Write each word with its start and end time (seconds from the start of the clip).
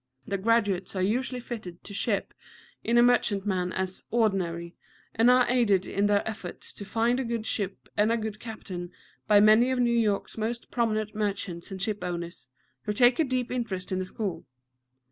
The 0.27 0.39
graduates 0.39 0.95
are 0.95 1.01
usually 1.03 1.39
fitted 1.39 1.83
to 1.83 1.93
ship 1.93 2.33
in 2.83 2.97
a 2.97 3.03
merchantman 3.03 3.71
as 3.71 4.05
"ordinary," 4.09 4.73
and 5.13 5.29
are 5.29 5.45
aided 5.47 5.85
in 5.85 6.07
their 6.07 6.27
efforts 6.27 6.73
to 6.73 6.85
find 6.85 7.19
a 7.19 7.23
good 7.23 7.45
ship 7.45 7.87
and 7.95 8.11
a 8.11 8.17
good 8.17 8.39
captain 8.39 8.91
by 9.27 9.39
many 9.39 9.69
of 9.69 9.77
New 9.77 9.91
York's 9.95 10.39
most 10.39 10.71
prominent 10.71 11.13
merchants 11.13 11.69
and 11.69 11.79
ship 11.79 12.03
owners, 12.03 12.49
who 12.85 12.93
take 12.93 13.19
a 13.19 13.23
deep 13.23 13.51
interest 13.51 13.91
in 13.91 13.99
the 13.99 14.05
school. 14.05 14.43